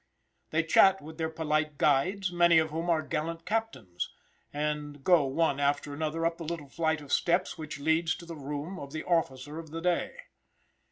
They 0.49 0.63
chat 0.63 0.99
with 0.99 1.19
their 1.19 1.29
polite 1.29 1.77
guides, 1.77 2.31
many 2.31 2.57
of 2.57 2.71
whom 2.71 2.89
are 2.89 3.03
gallant 3.03 3.45
captains, 3.45 4.09
and 4.51 5.03
go 5.03 5.25
one 5.25 5.59
after 5.59 5.93
another 5.93 6.25
up 6.25 6.37
the 6.39 6.43
little 6.43 6.69
flight 6.69 7.01
of 7.01 7.13
steps 7.13 7.55
which 7.55 7.77
leads 7.79 8.15
to 8.15 8.25
the 8.25 8.35
room 8.35 8.79
of 8.79 8.93
the 8.93 9.03
officer 9.03 9.59
of 9.59 9.69
the 9.69 9.79
day. 9.81 10.15